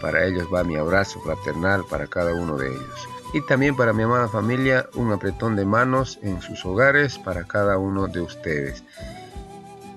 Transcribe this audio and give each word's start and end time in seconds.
para 0.00 0.24
ellos 0.24 0.48
va 0.52 0.64
mi 0.64 0.76
abrazo 0.76 1.20
fraternal 1.20 1.84
para 1.88 2.06
cada 2.06 2.34
uno 2.34 2.56
de 2.56 2.68
ellos. 2.68 3.08
Y 3.34 3.42
también 3.42 3.76
para 3.76 3.92
mi 3.92 4.02
amada 4.02 4.28
familia, 4.28 4.88
un 4.94 5.12
apretón 5.12 5.54
de 5.54 5.66
manos 5.66 6.18
en 6.22 6.40
sus 6.40 6.64
hogares 6.64 7.18
para 7.18 7.44
cada 7.44 7.76
uno 7.76 8.06
de 8.06 8.20
ustedes. 8.20 8.82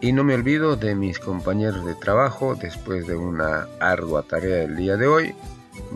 Y 0.01 0.11
no 0.11 0.23
me 0.23 0.33
olvido 0.33 0.75
de 0.75 0.95
mis 0.95 1.19
compañeros 1.19 1.85
de 1.85 1.95
trabajo 1.95 2.55
después 2.55 3.07
de 3.07 3.15
una 3.15 3.67
ardua 3.79 4.23
tarea 4.23 4.63
el 4.63 4.75
día 4.75 4.97
de 4.97 5.07
hoy. 5.07 5.35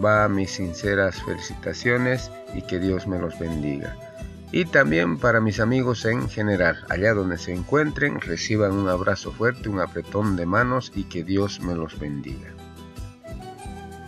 Va 0.03 0.29
mis 0.29 0.51
sinceras 0.51 1.21
felicitaciones 1.23 2.31
y 2.53 2.61
que 2.61 2.79
Dios 2.79 3.07
me 3.07 3.19
los 3.19 3.37
bendiga. 3.37 3.97
Y 4.51 4.63
también 4.63 5.17
para 5.17 5.41
mis 5.41 5.59
amigos 5.59 6.05
en 6.05 6.29
general, 6.29 6.77
allá 6.87 7.13
donde 7.13 7.37
se 7.37 7.53
encuentren, 7.53 8.21
reciban 8.21 8.71
un 8.71 8.87
abrazo 8.87 9.33
fuerte, 9.33 9.67
un 9.67 9.81
apretón 9.81 10.37
de 10.37 10.45
manos 10.45 10.93
y 10.95 11.03
que 11.03 11.23
Dios 11.23 11.59
me 11.59 11.75
los 11.75 11.99
bendiga. 11.99 12.54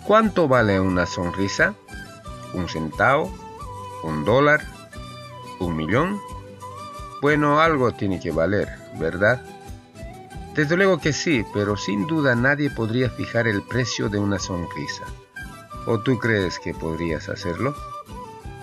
¿Cuánto 0.07 0.47
vale 0.47 0.79
una 0.79 1.05
sonrisa? 1.05 1.75
¿Un 2.53 2.69
centavo? 2.69 3.29
¿Un 4.03 4.23
dólar? 4.23 4.61
¿Un 5.59 5.75
millón? 5.75 6.17
Bueno, 7.21 7.59
algo 7.59 7.91
tiene 7.91 8.17
que 8.17 8.31
valer, 8.31 8.69
¿verdad? 8.97 9.41
Desde 10.55 10.77
luego 10.77 10.99
que 10.99 11.11
sí, 11.11 11.43
pero 11.53 11.75
sin 11.75 12.07
duda 12.07 12.35
nadie 12.35 12.69
podría 12.69 13.09
fijar 13.09 13.49
el 13.49 13.61
precio 13.63 14.07
de 14.07 14.17
una 14.17 14.39
sonrisa. 14.39 15.03
¿O 15.87 15.99
tú 15.99 16.17
crees 16.19 16.57
que 16.57 16.73
podrías 16.73 17.27
hacerlo? 17.27 17.75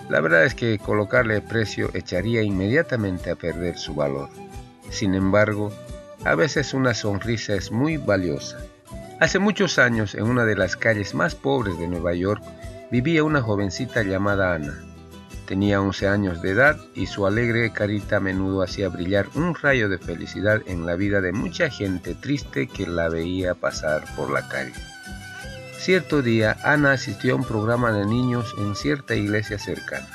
La 0.09 0.21
verdad 0.21 0.45
es 0.45 0.55
que 0.55 0.79
colocarle 0.79 1.41
precio 1.41 1.91
echaría 1.93 2.41
inmediatamente 2.41 3.29
a 3.29 3.35
perder 3.35 3.77
su 3.77 3.93
valor. 3.93 4.29
Sin 4.89 5.13
embargo, 5.13 5.71
a 6.23 6.33
veces 6.33 6.73
una 6.73 6.95
sonrisa 6.95 7.53
es 7.53 7.71
muy 7.71 7.97
valiosa 7.97 8.57
Hace 9.17 9.39
muchos 9.39 9.79
años, 9.79 10.13
en 10.13 10.23
una 10.23 10.43
de 10.43 10.57
las 10.57 10.75
calles 10.75 11.15
más 11.15 11.35
pobres 11.35 11.79
de 11.79 11.87
Nueva 11.87 12.13
York, 12.13 12.43
vivía 12.91 13.23
una 13.23 13.41
jovencita 13.41 14.03
llamada 14.03 14.53
Ana. 14.53 14.77
Tenía 15.47 15.79
11 15.79 16.07
años 16.09 16.41
de 16.41 16.51
edad 16.51 16.77
y 16.95 17.05
su 17.05 17.25
alegre 17.25 17.71
carita 17.71 18.17
a 18.17 18.19
menudo 18.19 18.61
hacía 18.61 18.89
brillar 18.89 19.27
un 19.35 19.55
rayo 19.55 19.87
de 19.87 19.99
felicidad 19.99 20.61
en 20.65 20.85
la 20.85 20.95
vida 20.95 21.21
de 21.21 21.31
mucha 21.31 21.69
gente 21.69 22.13
triste 22.13 22.67
que 22.67 22.87
la 22.87 23.07
veía 23.07 23.55
pasar 23.55 24.03
por 24.17 24.31
la 24.31 24.49
calle. 24.49 24.73
Cierto 25.77 26.21
día, 26.21 26.57
Ana 26.63 26.91
asistió 26.91 27.33
a 27.33 27.37
un 27.37 27.45
programa 27.45 27.93
de 27.93 28.05
niños 28.05 28.53
en 28.57 28.75
cierta 28.75 29.15
iglesia 29.15 29.57
cercana. 29.57 30.09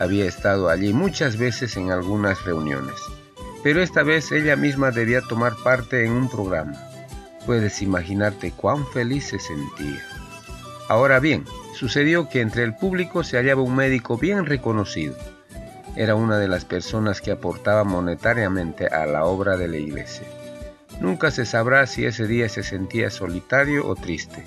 Había 0.00 0.24
estado 0.24 0.70
allí 0.70 0.92
muchas 0.92 1.36
veces 1.36 1.76
en 1.76 1.92
algunas 1.92 2.44
reuniones, 2.44 2.96
pero 3.62 3.80
esta 3.80 4.02
vez 4.02 4.32
ella 4.32 4.56
misma 4.56 4.90
debía 4.90 5.20
tomar 5.20 5.54
parte 5.62 6.04
en 6.04 6.12
un 6.12 6.28
programa. 6.28 6.91
Puedes 7.46 7.82
imaginarte 7.82 8.52
cuán 8.52 8.86
feliz 8.86 9.28
se 9.28 9.38
sentía. 9.38 10.02
Ahora 10.88 11.20
bien, 11.20 11.44
sucedió 11.74 12.28
que 12.28 12.40
entre 12.40 12.64
el 12.64 12.74
público 12.74 13.24
se 13.24 13.36
hallaba 13.36 13.62
un 13.62 13.74
médico 13.74 14.18
bien 14.18 14.46
reconocido. 14.46 15.16
Era 15.96 16.14
una 16.14 16.38
de 16.38 16.48
las 16.48 16.64
personas 16.64 17.20
que 17.20 17.32
aportaba 17.32 17.84
monetariamente 17.84 18.86
a 18.86 19.06
la 19.06 19.24
obra 19.24 19.56
de 19.56 19.68
la 19.68 19.76
iglesia. 19.76 20.26
Nunca 21.00 21.30
se 21.30 21.44
sabrá 21.46 21.86
si 21.86 22.04
ese 22.04 22.26
día 22.26 22.48
se 22.48 22.62
sentía 22.62 23.10
solitario 23.10 23.86
o 23.86 23.94
triste, 23.94 24.44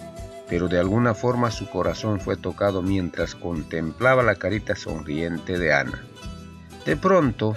pero 0.48 0.68
de 0.68 0.80
alguna 0.80 1.14
forma 1.14 1.52
su 1.52 1.70
corazón 1.70 2.20
fue 2.20 2.38
tocado 2.38 2.82
mientras 2.82 3.36
contemplaba 3.36 4.24
la 4.24 4.36
carita 4.36 4.76
sonriente 4.76 5.58
de 5.58 5.74
Ana. 5.74 6.04
De 6.86 6.96
pronto, 6.96 7.56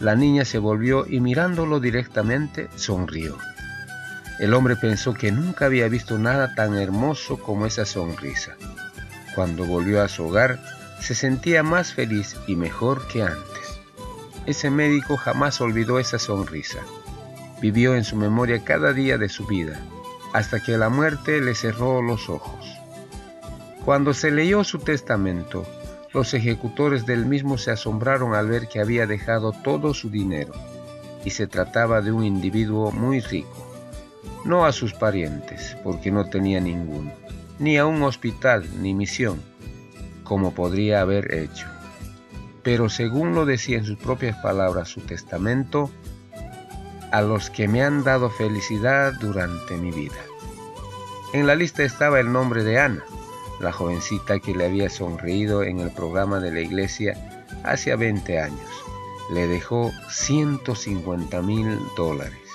la 0.00 0.16
niña 0.16 0.44
se 0.44 0.58
volvió 0.58 1.06
y 1.06 1.20
mirándolo 1.20 1.80
directamente 1.80 2.68
sonrió. 2.76 3.36
El 4.40 4.54
hombre 4.54 4.74
pensó 4.74 5.12
que 5.12 5.30
nunca 5.30 5.66
había 5.66 5.86
visto 5.88 6.18
nada 6.18 6.54
tan 6.54 6.74
hermoso 6.74 7.38
como 7.38 7.66
esa 7.66 7.84
sonrisa. 7.84 8.56
Cuando 9.34 9.66
volvió 9.66 10.02
a 10.02 10.08
su 10.08 10.24
hogar, 10.24 10.58
se 10.98 11.14
sentía 11.14 11.62
más 11.62 11.92
feliz 11.92 12.36
y 12.46 12.56
mejor 12.56 13.06
que 13.06 13.22
antes. 13.22 13.80
Ese 14.46 14.70
médico 14.70 15.18
jamás 15.18 15.60
olvidó 15.60 15.98
esa 15.98 16.18
sonrisa. 16.18 16.78
Vivió 17.60 17.94
en 17.94 18.02
su 18.02 18.16
memoria 18.16 18.64
cada 18.64 18.94
día 18.94 19.18
de 19.18 19.28
su 19.28 19.46
vida, 19.46 19.78
hasta 20.32 20.58
que 20.58 20.78
la 20.78 20.88
muerte 20.88 21.42
le 21.42 21.54
cerró 21.54 22.00
los 22.00 22.30
ojos. 22.30 22.66
Cuando 23.84 24.14
se 24.14 24.30
leyó 24.30 24.64
su 24.64 24.78
testamento, 24.78 25.66
los 26.14 26.32
ejecutores 26.32 27.04
del 27.04 27.26
mismo 27.26 27.58
se 27.58 27.72
asombraron 27.72 28.34
al 28.34 28.48
ver 28.48 28.68
que 28.68 28.80
había 28.80 29.06
dejado 29.06 29.52
todo 29.52 29.92
su 29.92 30.08
dinero, 30.08 30.54
y 31.26 31.30
se 31.30 31.46
trataba 31.46 32.00
de 32.00 32.10
un 32.10 32.24
individuo 32.24 32.90
muy 32.90 33.20
rico 33.20 33.69
no 34.44 34.64
a 34.64 34.72
sus 34.72 34.94
parientes, 34.94 35.76
porque 35.82 36.10
no 36.10 36.28
tenía 36.28 36.60
ninguno, 36.60 37.12
ni 37.58 37.76
a 37.78 37.86
un 37.86 38.02
hospital 38.02 38.64
ni 38.80 38.94
misión, 38.94 39.40
como 40.24 40.54
podría 40.54 41.00
haber 41.00 41.34
hecho. 41.34 41.66
Pero 42.62 42.88
según 42.88 43.34
lo 43.34 43.46
decía 43.46 43.78
en 43.78 43.84
sus 43.84 43.98
propias 43.98 44.36
palabras 44.42 44.88
su 44.88 45.00
testamento, 45.00 45.90
a 47.12 47.22
los 47.22 47.50
que 47.50 47.68
me 47.68 47.82
han 47.82 48.04
dado 48.04 48.30
felicidad 48.30 49.12
durante 49.20 49.76
mi 49.76 49.90
vida. 49.90 50.20
En 51.32 51.46
la 51.46 51.54
lista 51.54 51.82
estaba 51.82 52.20
el 52.20 52.32
nombre 52.32 52.64
de 52.64 52.78
Ana, 52.78 53.04
la 53.60 53.72
jovencita 53.72 54.38
que 54.38 54.54
le 54.54 54.66
había 54.66 54.88
sonreído 54.88 55.62
en 55.62 55.80
el 55.80 55.90
programa 55.90 56.40
de 56.40 56.52
la 56.52 56.60
iglesia 56.60 57.46
hace 57.64 57.94
20 57.94 58.40
años. 58.40 58.84
Le 59.32 59.46
dejó 59.46 59.92
150 60.08 61.42
mil 61.42 61.78
dólares. 61.96 62.49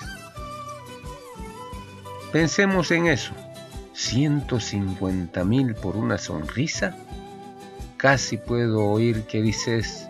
Pensemos 2.36 2.90
en 2.90 3.06
eso. 3.06 3.32
150 3.94 5.42
mil 5.44 5.74
por 5.74 5.96
una 5.96 6.18
sonrisa. 6.18 6.94
Casi 7.96 8.36
puedo 8.36 8.84
oír 8.84 9.22
que 9.22 9.40
dices, 9.40 10.06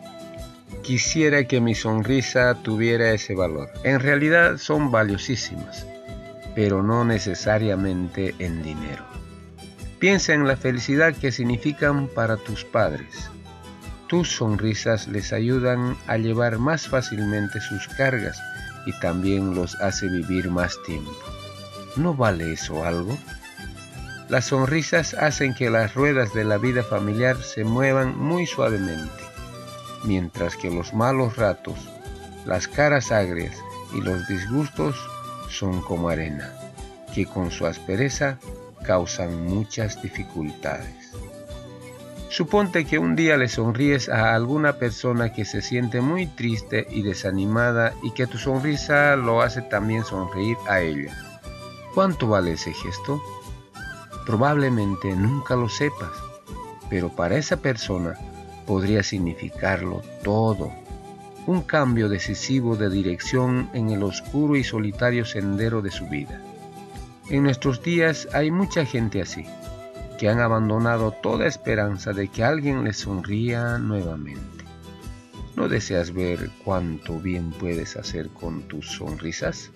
quisiera 0.82 1.44
que 1.44 1.60
mi 1.60 1.76
sonrisa 1.76 2.56
tuviera 2.64 3.12
ese 3.12 3.36
valor. 3.36 3.70
En 3.84 4.00
realidad 4.00 4.56
son 4.58 4.90
valiosísimas, 4.90 5.86
pero 6.56 6.82
no 6.82 7.04
necesariamente 7.04 8.34
en 8.40 8.60
dinero. 8.64 9.04
Piensa 10.00 10.34
en 10.34 10.48
la 10.48 10.56
felicidad 10.56 11.14
que 11.14 11.30
significan 11.30 12.08
para 12.08 12.38
tus 12.38 12.64
padres. 12.64 13.30
Tus 14.08 14.32
sonrisas 14.32 15.06
les 15.06 15.32
ayudan 15.32 15.96
a 16.08 16.16
llevar 16.16 16.58
más 16.58 16.88
fácilmente 16.88 17.60
sus 17.60 17.86
cargas 17.86 18.36
y 18.84 18.98
también 18.98 19.54
los 19.54 19.76
hace 19.76 20.08
vivir 20.08 20.50
más 20.50 20.76
tiempo. 20.86 21.35
¿No 21.96 22.14
vale 22.14 22.52
eso 22.52 22.84
algo? 22.84 23.16
Las 24.28 24.46
sonrisas 24.46 25.14
hacen 25.14 25.54
que 25.54 25.70
las 25.70 25.94
ruedas 25.94 26.34
de 26.34 26.44
la 26.44 26.58
vida 26.58 26.82
familiar 26.82 27.36
se 27.42 27.64
muevan 27.64 28.18
muy 28.18 28.46
suavemente, 28.46 29.22
mientras 30.04 30.56
que 30.56 30.70
los 30.70 30.92
malos 30.92 31.36
ratos, 31.36 31.88
las 32.44 32.68
caras 32.68 33.12
agrias 33.12 33.56
y 33.94 34.02
los 34.02 34.26
disgustos 34.28 34.96
son 35.48 35.80
como 35.80 36.10
arena, 36.10 36.52
que 37.14 37.24
con 37.24 37.50
su 37.50 37.66
aspereza 37.66 38.38
causan 38.84 39.46
muchas 39.46 40.02
dificultades. 40.02 41.12
Suponte 42.28 42.84
que 42.84 42.98
un 42.98 43.16
día 43.16 43.38
le 43.38 43.48
sonríes 43.48 44.10
a 44.10 44.34
alguna 44.34 44.74
persona 44.74 45.32
que 45.32 45.46
se 45.46 45.62
siente 45.62 46.02
muy 46.02 46.26
triste 46.26 46.86
y 46.90 47.02
desanimada 47.02 47.94
y 48.02 48.10
que 48.10 48.26
tu 48.26 48.36
sonrisa 48.36 49.16
lo 49.16 49.40
hace 49.40 49.62
también 49.62 50.04
sonreír 50.04 50.58
a 50.68 50.80
ella. 50.80 51.25
¿Cuánto 51.96 52.28
vale 52.28 52.52
ese 52.52 52.74
gesto? 52.74 53.22
Probablemente 54.26 55.16
nunca 55.16 55.56
lo 55.56 55.70
sepas, 55.70 56.12
pero 56.90 57.08
para 57.08 57.38
esa 57.38 57.56
persona 57.56 58.12
podría 58.66 59.02
significarlo 59.02 60.02
todo. 60.22 60.70
Un 61.46 61.62
cambio 61.62 62.10
decisivo 62.10 62.76
de 62.76 62.90
dirección 62.90 63.70
en 63.72 63.88
el 63.88 64.02
oscuro 64.02 64.56
y 64.56 64.62
solitario 64.62 65.24
sendero 65.24 65.80
de 65.80 65.90
su 65.90 66.06
vida. 66.06 66.38
En 67.30 67.44
nuestros 67.44 67.82
días 67.82 68.28
hay 68.34 68.50
mucha 68.50 68.84
gente 68.84 69.22
así, 69.22 69.46
que 70.18 70.28
han 70.28 70.40
abandonado 70.40 71.12
toda 71.12 71.46
esperanza 71.46 72.12
de 72.12 72.28
que 72.28 72.44
alguien 72.44 72.84
les 72.84 72.98
sonría 72.98 73.78
nuevamente. 73.78 74.66
¿No 75.56 75.66
deseas 75.66 76.12
ver 76.12 76.50
cuánto 76.62 77.18
bien 77.18 77.52
puedes 77.52 77.96
hacer 77.96 78.28
con 78.28 78.68
tus 78.68 78.86
sonrisas? 78.86 79.70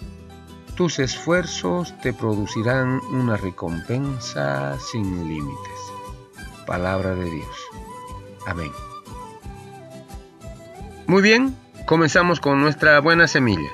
Tus 0.74 0.98
esfuerzos 0.98 1.94
te 2.00 2.12
producirán 2.12 3.00
una 3.12 3.36
recompensa 3.36 4.78
sin 4.78 5.28
límites. 5.28 5.92
palabra 6.66 7.14
de 7.14 7.24
Dios. 7.24 7.56
Amén. 8.46 8.70
Muy 11.06 11.22
bien, 11.22 11.56
comenzamos 11.86 12.40
con 12.40 12.60
nuestra 12.60 13.00
buena 13.00 13.26
semilla. 13.26 13.70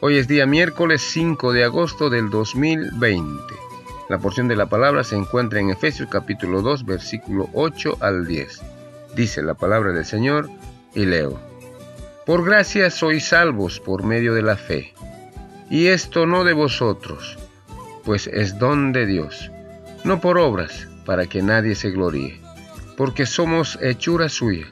Hoy 0.00 0.16
es 0.16 0.28
día 0.28 0.46
miércoles 0.46 1.02
5 1.02 1.52
de 1.52 1.64
agosto 1.64 2.08
del 2.08 2.30
2020. 2.30 3.54
La 4.08 4.18
porción 4.18 4.48
de 4.48 4.56
la 4.56 4.66
palabra 4.66 5.04
se 5.04 5.16
encuentra 5.16 5.60
en 5.60 5.70
Efesios 5.70 6.08
capítulo 6.08 6.62
2 6.62 6.86
versículo 6.86 7.50
8 7.52 7.98
al 8.00 8.26
10. 8.26 8.62
Dice 9.16 9.42
la 9.42 9.54
palabra 9.54 9.92
del 9.92 10.04
Señor 10.04 10.48
y 10.94 11.04
leo. 11.04 11.38
Por 12.24 12.44
gracia 12.44 12.90
sois 12.90 13.28
salvos 13.28 13.80
por 13.80 14.04
medio 14.04 14.32
de 14.34 14.42
la 14.42 14.56
fe. 14.56 14.94
Y 15.70 15.88
esto 15.88 16.26
no 16.26 16.44
de 16.44 16.52
vosotros, 16.52 17.36
pues 18.04 18.26
es 18.26 18.58
don 18.58 18.92
de 18.92 19.06
Dios, 19.06 19.50
no 20.04 20.20
por 20.20 20.38
obras, 20.38 20.88
para 21.04 21.26
que 21.26 21.42
nadie 21.42 21.74
se 21.74 21.90
gloríe, 21.90 22.40
porque 22.96 23.26
somos 23.26 23.78
hechura 23.82 24.28
suya, 24.28 24.66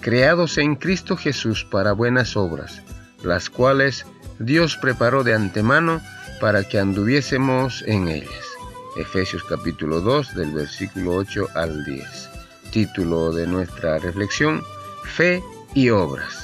creados 0.00 0.58
en 0.58 0.76
Cristo 0.76 1.16
Jesús 1.16 1.64
para 1.64 1.92
buenas 1.92 2.36
obras, 2.36 2.82
las 3.22 3.50
cuales 3.50 4.04
Dios 4.38 4.76
preparó 4.76 5.22
de 5.22 5.34
antemano 5.34 6.00
para 6.40 6.64
que 6.64 6.78
anduviésemos 6.78 7.84
en 7.86 8.08
ellas. 8.08 8.52
Efesios 8.96 9.44
capítulo 9.44 10.00
2 10.00 10.34
del 10.34 10.50
versículo 10.50 11.14
8 11.14 11.48
al 11.54 11.84
10. 11.84 12.30
Título 12.72 13.32
de 13.32 13.46
nuestra 13.46 13.98
reflexión, 13.98 14.62
Fe 15.04 15.42
y 15.74 15.90
Obras. 15.90 16.41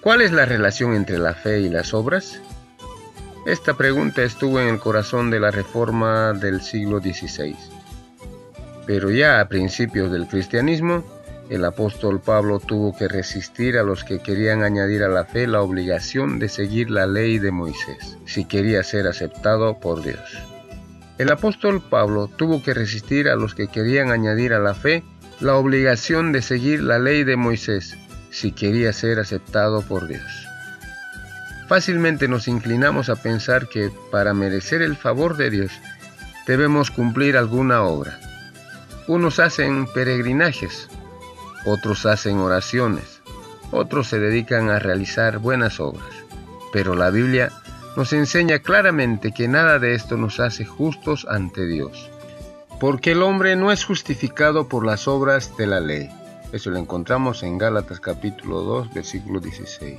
¿Cuál 0.00 0.22
es 0.22 0.32
la 0.32 0.46
relación 0.46 0.94
entre 0.94 1.18
la 1.18 1.34
fe 1.34 1.60
y 1.60 1.68
las 1.68 1.92
obras? 1.92 2.40
Esta 3.44 3.74
pregunta 3.74 4.22
estuvo 4.22 4.58
en 4.58 4.68
el 4.68 4.80
corazón 4.80 5.30
de 5.30 5.38
la 5.40 5.50
reforma 5.50 6.32
del 6.32 6.62
siglo 6.62 7.00
XVI. 7.00 7.54
Pero 8.86 9.10
ya 9.10 9.40
a 9.40 9.48
principios 9.48 10.10
del 10.10 10.26
cristianismo, 10.26 11.04
el 11.50 11.66
apóstol 11.66 12.18
Pablo 12.18 12.60
tuvo 12.60 12.96
que 12.96 13.08
resistir 13.08 13.76
a 13.76 13.82
los 13.82 14.02
que 14.02 14.20
querían 14.20 14.62
añadir 14.62 15.02
a 15.02 15.08
la 15.08 15.26
fe 15.26 15.46
la 15.46 15.60
obligación 15.60 16.38
de 16.38 16.48
seguir 16.48 16.90
la 16.90 17.06
ley 17.06 17.38
de 17.38 17.50
Moisés, 17.50 18.16
si 18.24 18.46
quería 18.46 18.82
ser 18.82 19.06
aceptado 19.06 19.80
por 19.80 20.02
Dios. 20.02 20.38
El 21.18 21.30
apóstol 21.30 21.82
Pablo 21.82 22.26
tuvo 22.28 22.62
que 22.62 22.72
resistir 22.72 23.28
a 23.28 23.36
los 23.36 23.54
que 23.54 23.68
querían 23.68 24.12
añadir 24.12 24.54
a 24.54 24.60
la 24.60 24.72
fe 24.72 25.04
la 25.40 25.56
obligación 25.56 26.32
de 26.32 26.40
seguir 26.40 26.80
la 26.80 26.98
ley 26.98 27.24
de 27.24 27.36
Moisés, 27.36 27.98
si 28.30 28.52
quería 28.52 28.92
ser 28.92 29.18
aceptado 29.18 29.82
por 29.82 30.06
Dios. 30.06 30.46
Fácilmente 31.68 32.26
nos 32.26 32.48
inclinamos 32.48 33.08
a 33.08 33.16
pensar 33.16 33.68
que 33.68 33.90
para 34.10 34.34
merecer 34.34 34.82
el 34.82 34.96
favor 34.96 35.36
de 35.36 35.50
Dios 35.50 35.72
debemos 36.46 36.90
cumplir 36.90 37.36
alguna 37.36 37.82
obra. 37.82 38.18
Unos 39.06 39.38
hacen 39.38 39.86
peregrinajes, 39.86 40.88
otros 41.64 42.06
hacen 42.06 42.38
oraciones, 42.38 43.20
otros 43.70 44.08
se 44.08 44.18
dedican 44.18 44.68
a 44.68 44.78
realizar 44.78 45.38
buenas 45.38 45.78
obras. 45.78 46.08
Pero 46.72 46.94
la 46.94 47.10
Biblia 47.10 47.52
nos 47.96 48.12
enseña 48.12 48.60
claramente 48.60 49.32
que 49.32 49.48
nada 49.48 49.78
de 49.78 49.94
esto 49.94 50.16
nos 50.16 50.40
hace 50.40 50.64
justos 50.64 51.26
ante 51.28 51.66
Dios, 51.66 52.10
porque 52.80 53.12
el 53.12 53.22
hombre 53.22 53.56
no 53.56 53.72
es 53.72 53.84
justificado 53.84 54.68
por 54.68 54.86
las 54.86 55.06
obras 55.06 55.56
de 55.56 55.66
la 55.66 55.80
ley, 55.80 56.10
eso 56.52 56.70
lo 56.70 56.78
encontramos 56.78 57.42
en 57.42 57.58
Gálatas 57.58 58.00
capítulo 58.00 58.60
2, 58.60 58.94
versículo 58.94 59.40
16. 59.40 59.98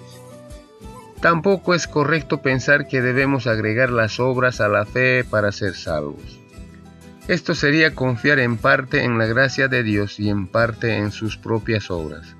Tampoco 1.21 1.73
es 1.73 1.87
correcto 1.87 2.41
pensar 2.41 2.87
que 2.87 3.01
debemos 3.01 3.47
agregar 3.47 3.91
las 3.91 4.19
obras 4.19 4.59
a 4.59 4.67
la 4.67 4.85
fe 4.85 5.23
para 5.23 5.51
ser 5.51 5.75
salvos. 5.75 6.39
Esto 7.27 7.53
sería 7.53 7.93
confiar 7.93 8.39
en 8.39 8.57
parte 8.57 9.03
en 9.03 9.17
la 9.17 9.27
gracia 9.27 9.67
de 9.67 9.83
Dios 9.83 10.19
y 10.19 10.29
en 10.29 10.47
parte 10.47 10.97
en 10.97 11.11
sus 11.11 11.37
propias 11.37 11.91
obras. 11.91 12.35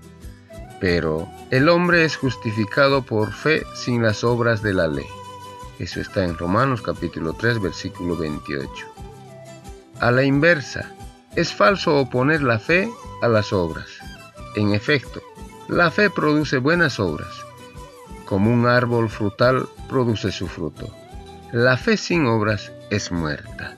Pero 0.79 1.29
el 1.51 1.69
hombre 1.69 2.03
es 2.03 2.17
justificado 2.17 3.03
por 3.03 3.31
fe 3.31 3.63
sin 3.75 4.01
las 4.01 4.23
obras 4.23 4.63
de 4.63 4.73
la 4.73 4.87
ley. 4.87 5.05
Eso 5.77 6.01
está 6.01 6.23
en 6.23 6.37
Romanos 6.37 6.81
capítulo 6.81 7.33
3 7.33 7.61
versículo 7.61 8.17
28. 8.17 8.69
A 9.99 10.09
la 10.09 10.23
inversa, 10.23 10.91
es 11.35 11.53
falso 11.53 11.97
oponer 11.97 12.41
la 12.41 12.59
fe 12.59 12.89
a 13.21 13.27
las 13.27 13.53
obras. 13.53 14.00
En 14.55 14.73
efecto, 14.73 15.21
la 15.69 15.91
fe 15.91 16.09
produce 16.09 16.57
buenas 16.57 16.99
obras, 16.99 17.45
como 18.25 18.51
un 18.51 18.67
árbol 18.67 19.09
frutal 19.09 19.67
produce 19.87 20.31
su 20.31 20.47
fruto. 20.47 20.89
La 21.53 21.77
fe 21.77 21.95
sin 21.95 22.25
obras 22.25 22.71
es 22.89 23.11
muerta. 23.11 23.77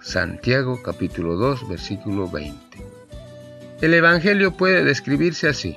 Santiago 0.00 0.82
capítulo 0.82 1.36
2 1.36 1.68
versículo 1.68 2.30
20. 2.30 2.58
El 3.82 3.92
Evangelio 3.92 4.52
puede 4.52 4.84
describirse 4.84 5.48
así. 5.48 5.76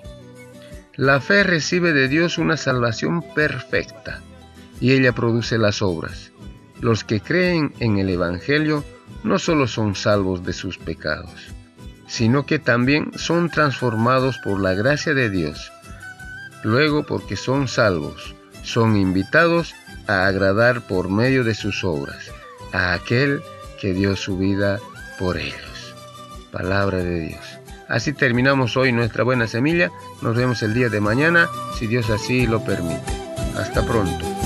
La 0.95 1.19
fe 1.19 1.43
recibe 1.43 1.91
de 1.91 2.07
Dios 2.07 2.37
una 2.37 2.55
salvación 2.55 3.21
perfecta 3.33 4.21
y 4.79 4.93
ella 4.93 5.11
produce 5.11 5.57
las 5.57 5.81
obras. 5.81 6.31
Los 6.79 7.03
que 7.03 7.19
creen 7.19 7.73
en 7.79 7.97
el 7.97 8.09
Evangelio 8.09 8.85
no 9.23 9.39
solo 9.39 9.67
son 9.67 9.95
salvos 9.95 10.45
de 10.45 10.53
sus 10.53 10.77
pecados, 10.77 11.49
sino 12.09 12.45
que 12.45 12.59
también 12.59 13.11
son 13.15 13.49
transformados 13.49 14.39
por 14.39 14.59
la 14.59 14.73
gracia 14.73 15.13
de 15.13 15.29
Dios. 15.29 15.71
Luego, 16.63 17.05
porque 17.05 17.37
son 17.37 17.67
salvos, 17.69 18.35
son 18.63 18.97
invitados 18.97 19.73
a 20.07 20.25
agradar 20.25 20.81
por 20.81 21.09
medio 21.09 21.43
de 21.43 21.53
sus 21.53 21.83
obras 21.83 22.31
a 22.73 22.93
aquel 22.93 23.41
que 23.79 23.93
dio 23.93 24.15
su 24.15 24.37
vida 24.37 24.79
por 25.17 25.37
ellos. 25.37 25.95
Palabra 26.51 26.97
de 26.97 27.27
Dios. 27.27 27.45
Así 27.87 28.13
terminamos 28.13 28.75
hoy 28.75 28.91
nuestra 28.91 29.23
buena 29.23 29.47
semilla. 29.47 29.91
Nos 30.21 30.35
vemos 30.35 30.61
el 30.63 30.73
día 30.73 30.89
de 30.89 30.99
mañana, 30.99 31.47
si 31.77 31.87
Dios 31.87 32.09
así 32.09 32.45
lo 32.45 32.63
permite. 32.63 33.01
Hasta 33.55 33.85
pronto. 33.85 34.38